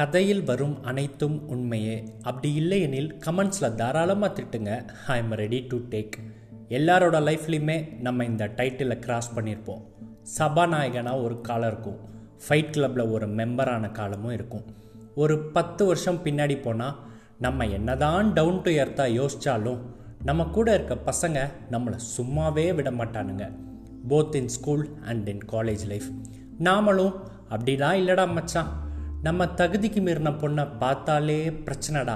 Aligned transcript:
கதையில் 0.00 0.44
வரும் 0.44 0.82
அனைத்தும் 0.82 1.48
உண்மையே. 1.48 1.96
அப்படி 2.22 2.54
இல்லையெனில் 2.54 3.18
கமெண்ட்ஸில் 3.26 3.74
தாராளமாக 3.74 4.30
திட்டுங்க. 4.36 4.88
I 5.06 5.16
am 5.18 5.32
ready 5.32 5.58
to 5.68 5.76
take 5.90 6.14
எல்லாரோட 6.68 7.16
லைஃப்லையுமே 7.28 8.00
நம்ம 8.00 8.24
இந்த 8.24 8.46
டைட்டிலை 8.46 8.98
கிராஸ் 8.98 9.34
பண்ணியிருப்போம் 9.36 9.82
சபாநாயகனாக 10.38 11.22
ஒரு 11.22 11.40
காலம் 11.40 11.70
இருக்கும். 11.72 11.98
ஃபைட் 12.44 12.70
கிளப்பில் 12.70 13.10
ஒரு 13.10 13.28
மெம்பரான 13.28 13.90
காலமும் 13.92 14.32
இருக்கும். 14.32 14.64
ஒரு 15.14 15.38
பத்து 15.38 15.84
வருஷம் 15.84 16.20
பின்னாடி 16.24 16.62
போனால் 16.62 16.96
நம்ம 17.38 17.66
என்னதான் 17.66 18.32
டவுன் 18.32 18.62
டு 18.62 18.70
எர்த்தாக 18.70 19.16
யோசித்தாலும் 19.20 19.80
நம்ம 20.24 20.44
கூட 20.44 20.74
இருக்க 20.74 21.12
பசங்க 21.12 21.38
நம்மளை 21.70 21.98
சும்மாவே 22.16 22.74
விட 22.74 22.90
மாட்டானுங்க. 22.90 23.52
Both 24.08 24.34
in 24.34 24.48
school 24.48 24.88
and 25.02 25.28
in 25.28 25.44
college 25.52 25.86
life 25.86 26.08
நாமளும் 26.58 27.14
அப்படிலாம் 27.50 27.98
இல்லைடா 28.02 28.32
மச்சான். 28.32 28.88
நம்ம 29.22 29.46
தகுதிக்கு 29.60 30.00
மீறின 30.04 30.30
பொண்ணை 30.42 30.64
பார்த்தாலே 30.78 31.38
பிரச்சனைடா. 31.64 32.14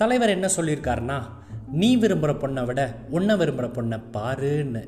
தலைவர் 0.00 0.32
என்ன 0.34 0.48
சொல்லியிருக்காருன்னா 0.56 1.16
நீ 1.80 1.88
விரும்புகிற 2.02 2.32
பொண்ணை 2.42 2.62
விட 2.64 2.82
உன்னை 3.10 3.34
விரும்புகிற 3.40 3.68
பொண்ணை 3.78 3.98
பாருன்னு. 4.16 4.82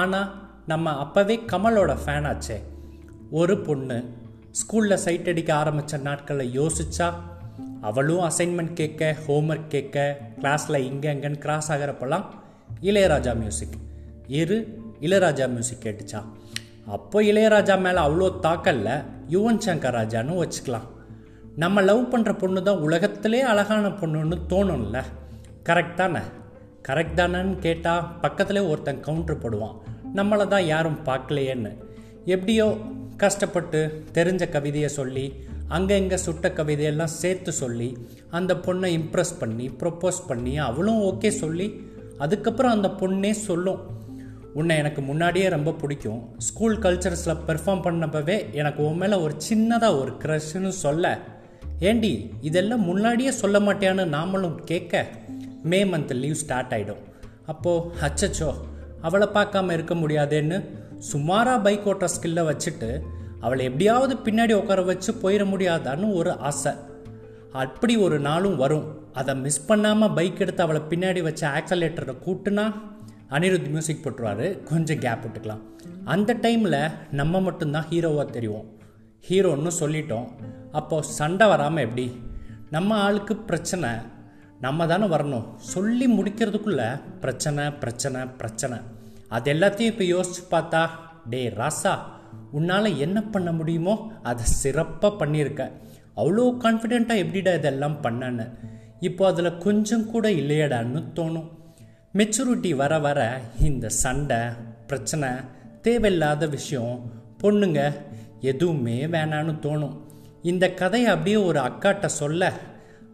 ஆனால் 0.00 0.30
நம்ம 0.66 0.94
அப்போவே 1.04 1.36
கமலோட 1.52 1.92
ஃபேன் 2.04 2.26
ஆச்சே. 2.30 2.56
ஒரு 3.30 3.54
பொண்ணு 3.66 3.98
ஸ்கூலில் 4.60 5.02
சைட் 5.04 5.28
அடிக்க 5.28 5.54
ஆரம்பித்த 5.54 6.00
நாட்களில் 6.06 6.54
யோசிச்சா 6.60 7.08
அவளும் 7.80 8.24
அசைன்மெண்ட் 8.30 8.72
கேட்க 8.72 9.16
ஹோம்ஒர்க் 9.26 9.72
கேட்க 9.74 10.06
கிளாஸில் 10.40 10.84
இங்கே 10.90 11.12
அங்கன்னு 11.14 11.38
கிராஸ் 11.38 11.70
ஆகிறப்பெல்லாம் 11.72 12.24
இளையராஜா 12.90 13.34
மியூசிக் 13.42 13.76
இரு 14.40 14.58
இளையராஜா 15.00 15.46
மியூசிக் 15.48 15.84
கேட்டுச்சா. 15.84 16.22
அப்போ 16.86 17.22
இளையராஜா 17.22 17.76
மேலே 17.86 18.00
அவ்வளோ 18.06 18.30
தாக்கல்ல 18.48 18.90
யுவன் 19.28 19.62
சங்கர் 19.66 19.96
ராஜான்னு 20.00 20.40
வச்சுக்கலாம். 20.42 20.88
நம்ம 21.62 21.80
லவ் 21.80 22.10
பண்ணுற 22.12 22.38
பொண்ணு 22.38 22.62
தான் 22.62 22.82
உலகத்திலே 22.86 23.40
அழகான 23.40 23.88
பொண்ணுன்னு 23.88 24.36
தோணும்ல. 24.52 24.98
கரெக்ட் 25.68 25.94
தானே? 25.94 26.22
கரெக்ட் 26.88 27.18
தானேன்னு 27.20 27.58
கேட்டால் 27.58 28.06
பக்கத்தில் 28.20 28.68
ஒருத்தன் 28.70 29.00
கவுண்டர் 29.00 29.42
போடுவான். 29.42 29.76
நம்மளை 30.14 30.46
தான் 30.46 30.64
யாரும் 30.64 30.98
பார்க்கலையேன்னு. 31.04 31.72
எப்படியோ 32.24 32.66
கஷ்டப்பட்டு 33.16 34.04
தெரிஞ்ச 34.12 34.48
கவிதையை 34.48 34.88
சொல்லி 34.88 35.26
அங்கே 35.68 35.98
இங்கே 35.98 36.16
சுட்ட 36.16 36.48
கவிதையெல்லாம் 36.48 37.16
சேர்த்து 37.20 37.52
சொல்லி 37.52 37.88
அந்த 38.30 38.54
பொண்ணை 38.54 38.88
இம்ப்ரெஸ் 39.00 39.34
பண்ணி 39.38 39.66
ப்ரொப்போஸ் 39.82 40.20
பண்ணி 40.26 40.58
அவளும் 40.58 41.02
ஓகே 41.10 41.28
சொல்லி 41.28 41.66
அதுக்கப்புறம் 42.18 42.70
அந்த 42.70 42.88
பொண்ணே 43.00 43.30
சொல்லும். 43.30 43.80
உன்னை 44.54 44.76
எனக்கு 44.76 45.02
முன்னாடியே 45.02 45.48
ரொம்ப 45.48 45.70
பிடிக்கும். 45.72 46.20
ஸ்கூல் 46.38 46.76
கல்ச்சர்ஸில் 46.78 47.40
பெர்ஃபார்ம் 47.46 47.84
பண்ணப்பவே 47.86 48.36
எனக்கு 48.52 48.80
உன் 48.88 48.96
மேலே 48.96 49.16
ஒரு 49.16 49.34
சின்னதாக 49.48 50.00
ஒரு 50.00 50.12
க்ரஷ்னு 50.24 50.68
சொல்ல. 50.68 51.18
ஏண்டி 51.80 52.30
இதெல்லாம் 52.40 52.80
முன்னாடியே 52.80 53.30
சொல்ல 53.30 53.60
மாட்டியான்னு 53.60 54.04
நாமளும் 54.06 54.54
கேட்க 54.54 55.06
மே 55.62 55.84
மந்த் 55.84 56.14
லீவ் 56.14 56.34
ஸ்டார்ட் 56.34 56.72
ஆகிடும் 56.72 57.02
அப்போது 57.46 57.94
அச்சச்சோ 58.00 58.54
அவளை 59.02 59.28
பார்க்காம 59.34 59.72
இருக்க 59.72 59.94
முடியாதேன்னு 59.94 60.64
சுமாராக 60.98 61.60
பைக் 61.60 61.88
ஓட்டுற 61.88 62.08
ஸ்கில்லை 62.20 62.42
வச்சுட்டு 62.50 63.00
அவளை 63.40 63.64
எப்படியாவது 63.64 64.14
பின்னாடி 64.14 64.52
உட்கார 64.52 64.82
வச்சு 64.82 65.12
போயிட 65.12 65.44
முடியாதான்னு 65.44 66.14
ஒரு 66.14 66.38
ஆசை. 66.38 66.72
அப்படி 67.52 67.96
ஒரு 67.96 68.20
நாளும் 68.20 68.56
வரும். 68.56 69.12
அதை 69.12 69.36
மிஸ் 69.36 69.66
பண்ணாமல் 69.66 70.12
பைக் 70.12 70.40
எடுத்து 70.40 70.62
அவளை 70.62 70.80
பின்னாடி 70.90 71.22
வச்ச 71.22 71.48
ஆக்சலேட்டரை 71.48 72.16
கூட்டுனா 72.26 72.72
அனிருத் 73.30 73.66
மியூசிக் 73.66 74.06
போட்டுருவாரு. 74.06 74.62
கொஞ்சம் 74.62 74.98
கேப் 74.98 75.18
விட்டுக்கலாம். 75.24 75.60
அந்த 76.04 76.34
டைமில் 76.34 76.90
நம்ம 77.10 77.40
மட்டும்தான் 77.40 77.86
ஹீரோவாக 77.90 78.30
தெரியும் 78.30 78.78
ஹீரோன்னு 79.28 79.70
சொல்லிட்டோம். 79.80 80.28
அப்போது 80.78 81.08
சண்டை 81.18 81.46
வராமல் 81.52 81.84
எப்படி? 81.86 82.06
நம்ம 82.74 82.96
ஆளுக்கு 83.06 83.34
பிரச்சனை 83.48 83.90
நம்ம 84.64 84.86
தானே 84.90 85.06
வரணும். 85.14 85.46
சொல்லி 85.72 86.06
முடிக்கிறதுக்குள்ள 86.16 86.82
பிரச்சனை 87.22 87.64
பிரச்சனை 87.82 88.20
பிரச்சனை. 88.40 88.76
அது 89.36 89.48
எல்லாத்தையும் 89.54 89.92
இப்போ 89.92 90.04
யோசிச்சு 90.14 90.42
பார்த்தா 90.52 90.82
டே 91.32 91.40
ராசா 91.60 91.94
உன்னால் 92.58 92.98
என்ன 93.04 93.18
பண்ண 93.34 93.50
முடியுமோ 93.58 93.94
அதை 94.30 94.44
சிறப்பாக 94.60 95.18
பண்ணியிருக்க. 95.20 95.62
அவ்வளோ 96.20 96.44
கான்ஃபிடெண்ட்டாக 96.64 97.22
எப்படிடா 97.22 97.52
இதெல்லாம் 97.58 97.96
பண்ணன்னு? 98.04 98.46
இப்போ 99.08 99.22
அதில் 99.30 99.58
கொஞ்சம் 99.64 100.06
கூட 100.12 100.26
இல்லையடான்னு 100.40 101.00
தோணும். 101.16 101.48
மெச்சூரிட்டி 102.18 102.70
வர 102.82 102.92
வர 103.06 103.20
இந்த 103.68 103.86
சண்டை 104.02 104.40
பிரச்சனை 104.90 105.30
தேவையில்லாத 105.86 106.46
விஷயம் 106.56 106.94
பொண்ணுங்க 107.42 107.80
எதுவுமே 108.50 108.96
வேணான்னு 109.06 109.52
தோணும். 109.66 109.94
இந்த 110.42 110.64
கதையை 110.80 111.08
அப்படியே 111.10 111.36
ஒரு 111.36 111.58
அக்காட்ட 111.60 112.06
சொல்ல 112.20 112.52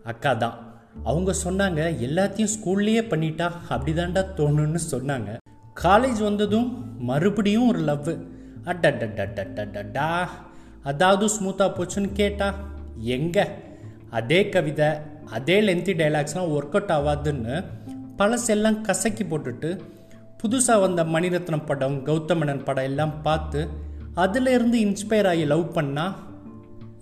அக்கா 0.04 0.32
தான். 0.34 0.56
அவங்க 1.04 1.34
சொன்னாங்க 1.44 1.80
எல்லாத்தையும் 2.06 2.52
ஸ்கூல்லையே 2.54 3.02
பண்ணிட்டா 3.12 3.48
அப்படிதான்டா 3.68 4.22
தோணுன்னு 4.38 4.80
சொன்னாங்க. 4.90 5.30
காலேஜ் 5.82 6.20
வந்ததும் 6.22 6.68
மறுபடியும் 7.00 7.68
ஒரு 7.68 7.80
லவ். 7.90 8.10
அட்டா 8.64 10.08
அதாவது 10.82 11.26
ஸ்மூத்தாக 11.34 11.70
போச்சுன்னு 11.76 12.10
கேட்டா 12.12 12.48
எங்க? 13.14 13.38
அதே 14.10 14.48
கவிதை 14.48 14.88
அதே 15.30 15.56
லென்த்தி 15.60 15.94
டைலாக்ஸ்லாம் 16.00 16.52
ஒர்க் 16.54 16.76
அவுட் 16.76 16.94
ஆகாதுன்னு 16.96 17.54
பழசெல்லாம் 18.18 18.80
கசக்கி 18.80 19.24
போட்டுட்டு 19.24 19.70
புதுசாக 20.42 20.80
வந்த 20.80 21.00
மணிரத்னம் 21.04 21.66
படம் 21.66 21.96
கௌதமணன் 22.04 22.64
படம் 22.64 22.84
எல்லாம் 22.84 23.14
பார்த்து 23.22 23.60
அதில் 24.14 24.46
இருந்து 24.46 24.78
இன்ஸ்பயர் 24.80 25.26
ஆகி 25.26 25.44
லவ் 25.44 25.76
பண்ணால் 25.76 26.14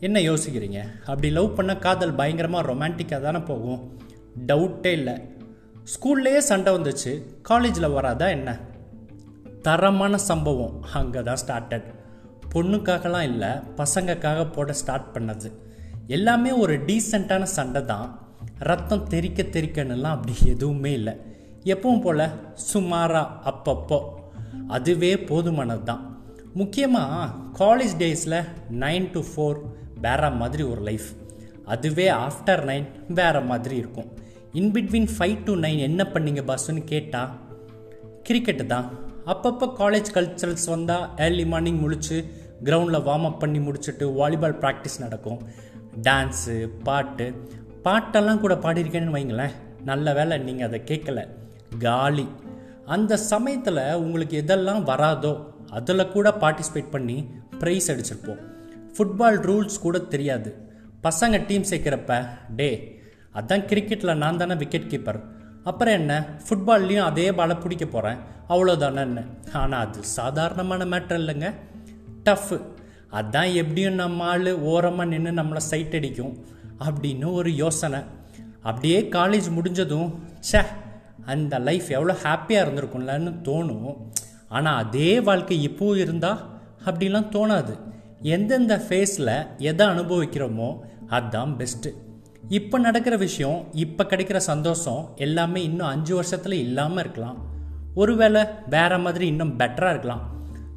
என்ன 0.00 0.20
யோசிக்கிறீங்க? 0.20 0.82
அப்படி 0.98 1.30
லவ் 1.30 1.60
பண்ணால் 1.60 1.78
காதல் 1.78 2.14
பயங்கரமாக 2.14 2.72
ரொமான்டிக்காக 2.72 3.20
தானே 3.20 3.38
போகும். 3.38 3.98
டவுட்டே 4.46 4.86
இல்லை. 4.86 5.20
ஸ்கூல்லையே 5.84 6.38
சண்டை 6.38 6.74
வந்துச்சு. 6.74 7.22
காலேஜில் 7.42 7.88
வராதா 7.88 8.28
என்ன? 8.28 8.58
தரமான 9.62 10.18
சம்பவம் 10.18 10.82
அங்கே 10.92 11.22
தான் 11.22 11.36
ஸ்டார்டட் 11.46 11.84
பொண்ணுக்காகலாம் 12.54 13.22
இல்லை 13.22 13.48
பசங்கக்காக 13.48 14.52
போட 14.52 14.72
ஸ்டார்ட் 14.72 15.18
பண்ணது. 15.18 15.52
எல்லாமே 16.06 16.50
ஒரு 16.50 16.78
டீசெண்டான 16.78 17.42
சண்டை 17.42 17.84
தான். 17.84 18.20
ரத்தம் 18.58 19.06
தெறிக்க 19.06 19.42
தெரிக்கணுலாம் 19.42 20.02
அப்படி 20.02 20.36
எதுவுமே 20.46 20.92
இல்லை. 20.92 21.12
எப்பவும் 21.64 22.00
போல் 22.00 22.28
சுமாராக 22.54 23.28
அப்பப்போ. 23.44 24.00
அதுவே 24.68 25.14
போதுமானது 25.14 25.82
தான் 25.82 26.07
முக்கியமாக 26.58 27.26
காலேஜ் 27.58 27.94
டேஸில் 28.02 28.38
நைன் 28.82 29.06
டு 29.14 29.20
ஃபோர் 29.30 29.58
வேறு 30.04 30.30
மாதிரி 30.40 30.62
ஒரு 30.62 30.82
லைஃப் 30.88 31.08
அதுவே 31.64 32.06
ஆஃப்டர் 32.10 32.62
நைன் 32.70 32.86
வேற 33.18 33.40
மாதிரி 33.50 33.76
இருக்கும். 33.82 34.08
இன்பிட்வீன் 34.52 35.08
ஃபைவ் 35.16 35.36
டு 35.44 35.52
நைன் 35.56 35.80
என்ன 35.88 36.02
பண்ணீங்க 36.14 36.42
பாஸ்ன்னு 36.50 36.82
கேட்டால் 36.84 37.32
கிரிக்கெட்டு 38.28 38.64
தான். 38.66 38.86
அப்பப்போ 39.26 39.66
காலேஜ் 39.78 40.10
கல்ச்சரல்ஸ் 40.14 40.66
வந்தால் 40.66 41.04
ஏர்லி 41.16 41.44
மார்னிங் 41.46 41.80
முழிச்சு 41.82 42.16
கிரவுண்டில் 42.64 43.06
வார்ம் 43.08 43.26
அப் 43.30 43.40
பண்ணி 43.40 43.58
முடிச்சுட்டு 43.58 44.06
வாலிபால் 44.20 44.58
ப்ராக்டிஸ் 44.62 44.98
நடக்கும். 44.98 45.40
டான்ஸு 46.02 46.56
பாட்டு 46.88 47.26
பாட்டெல்லாம் 47.84 48.42
கூட 48.44 48.54
பாடியிருக்கேன்னு 48.54 49.16
வைங்களேன். 49.16 49.54
நல்ல 49.84 50.14
வேலை 50.14 50.38
நீங்கள் 50.38 50.66
அதை 50.66 50.80
கேட்கல. 50.84 51.20
காலி. 51.78 52.26
அந்த 52.84 53.16
சமயத்தில் 53.16 53.80
உங்களுக்கு 54.04 54.44
எதெல்லாம் 54.44 54.82
வராதோ 54.90 55.32
அதில் 55.76 56.12
கூட 56.12 56.28
பார்ட்டிசிபேட் 56.42 56.94
பண்ணி 56.94 57.16
ப்ரைஸ் 57.60 57.88
அடிச்சிருப்போம். 57.92 58.40
ஃபுட்பால் 58.94 59.38
ரூல்ஸ் 59.48 59.82
கூட 59.82 59.98
தெரியாது. 59.98 60.50
பசங்க 61.02 61.46
டீம் 61.46 61.68
சேர்க்குறப்ப 61.70 62.12
டே 62.60 62.70
அதான் 63.38 63.66
கிரிக்கெட்டில் 63.70 64.20
நான் 64.22 64.36
தானே 64.36 64.54
விக்கெட் 64.54 64.90
கீப்பர் 64.92 65.20
அப்புறம் 65.64 65.94
என்ன? 65.94 66.12
ஃபுட்பால்லையும் 66.44 67.08
அதே 67.10 67.32
பாலை 67.32 67.56
பிடிக்க 67.56 67.84
போகிறேன் 67.86 68.18
அவ்வளோதானேன்னு 68.48 69.22
ஆனால் 69.52 69.86
அது 69.86 70.04
சாதாரணமான 70.18 70.84
மேட்ரு 70.84 71.18
இல்லைங்க. 71.22 71.48
டஃப்பு 72.24 72.58
அதான் 73.18 73.50
எப்படியும் 73.54 73.94
நம்ம 73.94 74.24
ஆள் 74.24 74.52
ஓரமாக 74.72 75.08
நின்று 75.10 75.32
நம்மளை 75.40 75.62
சைட் 75.70 75.96
அடிக்கும் 75.98 76.34
அப்படின்னு 76.86 77.32
ஒரு 77.32 77.50
யோசனை. 77.54 78.00
அப்படியே 78.62 79.00
காலேஜ் 79.00 79.48
முடிஞ்சதும் 79.50 80.08
ச்சே 80.48 80.62
அந்த 81.24 81.58
லைஃப் 81.58 81.88
எவ்வளோ 81.98 82.16
ஹாப்பியாக 82.22 82.64
இருந்திருக்கும்லன்னு 82.64 83.32
தோணும். 83.48 83.96
ஆனால் 84.56 84.78
அதே 84.82 85.10
வாழ்க்கை 85.28 85.56
இப்போவும் 85.68 86.02
இருந்தால் 86.04 86.42
அப்படிலாம் 86.88 87.32
தோணாது. 87.36 87.74
எந்தெந்த 88.34 88.74
ஃபேஸில் 88.86 89.34
எதை 89.70 89.84
அனுபவிக்கிறோமோ 89.94 90.68
அதுதான் 91.16 91.52
பெஸ்ட்டு 91.60 91.90
இப்போ 92.58 92.76
நடக்கிற 92.78 93.14
விஷயம் 93.26 93.58
இப்போ 93.84 94.02
கிடைக்கிற 94.10 94.38
சந்தோஷம் 94.50 95.02
எல்லாமே 95.26 95.60
இன்னும் 95.68 95.90
அஞ்சு 95.92 96.12
வருஷத்தில் 96.18 96.62
இல்லாமல் 96.64 97.02
இருக்கலாம். 97.04 97.38
ஒருவேளை 97.94 98.42
வேற 98.74 98.98
மாதிரி 99.04 99.24
இன்னும் 99.32 99.54
பெட்டராக 99.60 99.94
இருக்கலாம். 99.94 100.24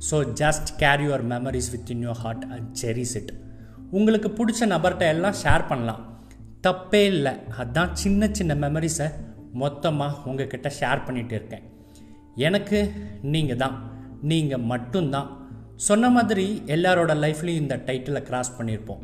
So 0.09 0.17
just 0.41 0.69
carry 0.83 1.03
your 1.07 1.25
memories 1.33 1.71
within 1.95 2.03
your 2.07 2.21
heart 2.24 2.45
and 2.53 2.69
cherish 2.81 3.15
it 3.19 3.33
உங்களுக்கு 3.97 4.29
பிடிச்ச 4.39 4.67
நபர்கிட்ட 4.74 5.06
எல்லாம் 5.15 5.39
ஷேர் 5.44 5.67
பண்ணலாம். 5.71 6.01
தப்பே 6.67 7.03
இல்லை. 7.15 7.33
அதுதான் 7.62 7.91
சின்ன 8.03 8.29
சின்ன 8.39 8.53
மெமரிஸை 8.63 9.07
மொத்தமாக 9.63 10.29
உங்ககிட்ட 10.29 10.71
ஷேர் 10.79 11.06
பண்ணிகிட்டு 11.07 11.35
இருக்கேன். 11.39 11.65
எனக்கு 12.35 12.93
நீங்கள் 13.21 13.57
தான் 13.57 13.75
நீங்கள் 14.21 14.65
மட்டும்தான். 14.71 15.29
சொன்ன 15.75 16.09
மாதிரி 16.09 16.61
எல்லாரோட 16.65 17.11
லைஃப்லையும் 17.23 17.61
இந்த 17.63 17.75
டைட்டிலை 17.85 18.21
கிராஸ் 18.21 18.61
பண்ணியிருப்போம் 18.61 19.03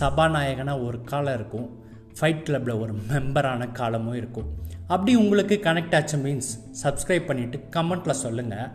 சபாநாயகனாக 0.00 0.82
ஒரு 0.82 1.02
காலம் 1.02 1.34
இருக்கும். 1.34 1.84
ஃபைட் 2.20 2.42
கிளப்பில் 2.42 2.80
ஒரு 2.80 2.94
மெம்பரான 3.08 3.72
காலமும் 3.72 4.14
இருக்கும். 4.14 4.48
அப்படி 4.86 5.14
உங்களுக்கு 5.14 5.60
கனெக்ட் 5.62 5.94
ஆச்சு 5.94 6.18
மீன்ஸ் 6.18 6.50
சப்ஸ்கிரைப் 6.82 7.28
பண்ணிவிட்டு 7.28 7.60
கமெண்ட்டில் 7.76 8.20
சொல்லுங்கள் 8.24 8.68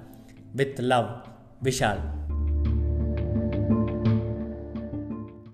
வித் 0.55 0.79
லவ் 0.79 1.09
விஷால் 1.63 1.99